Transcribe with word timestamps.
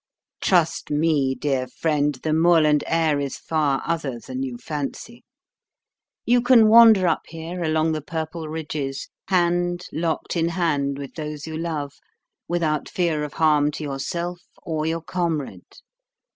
Trust 0.41 0.89
me, 0.89 1.35
dear 1.35 1.67
friend, 1.67 2.15
the 2.23 2.33
moorland 2.33 2.83
air 2.87 3.19
is 3.19 3.37
far 3.37 3.83
other 3.85 4.19
than 4.19 4.41
you 4.41 4.57
fancy. 4.57 5.23
You 6.25 6.41
can 6.41 6.67
wander 6.69 7.07
up 7.07 7.27
here 7.27 7.61
along 7.61 7.91
the 7.91 8.01
purple 8.01 8.49
ridges, 8.49 9.09
hand 9.27 9.85
locked 9.93 10.35
in 10.35 10.47
hand 10.47 10.97
with 10.97 11.13
those 11.13 11.45
you 11.45 11.55
love, 11.55 11.93
without 12.47 12.89
fear 12.89 13.23
of 13.23 13.33
harm 13.33 13.69
to 13.73 13.83
yourself 13.83 14.41
or 14.63 14.87
your 14.87 15.03
comrade. 15.03 15.67